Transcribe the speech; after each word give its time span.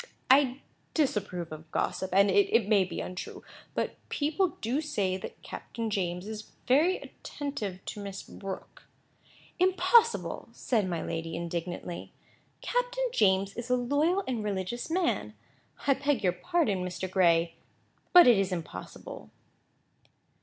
"I 0.31 0.61
disapprove 0.95 1.51
of 1.51 1.69
gossip, 1.69 2.09
and 2.11 2.31
it 2.31 2.67
may 2.67 2.83
be 2.85 3.01
untrue; 3.01 3.43
but 3.75 3.97
people 4.09 4.57
do 4.59 4.81
say 4.81 5.15
that 5.17 5.39
Captain 5.43 5.91
James 5.91 6.25
is 6.25 6.53
very 6.65 6.97
attentive 6.97 7.85
to 7.85 7.99
Miss 8.01 8.23
Brooke." 8.23 8.85
"Impossible!" 9.59 10.49
said 10.53 10.89
my 10.89 11.03
lady, 11.03 11.35
indignantly. 11.35 12.11
"Captain 12.61 13.07
James 13.13 13.53
is 13.55 13.69
a 13.69 13.75
loyal 13.75 14.23
and 14.27 14.43
religious 14.43 14.89
man. 14.89 15.35
I 15.85 15.93
beg 15.93 16.23
your 16.23 16.33
pardon 16.33 16.83
Mr. 16.83 17.07
Gray, 17.07 17.53
but 18.11 18.25
it 18.25 18.39
is 18.39 18.51
impossible." 18.51 19.29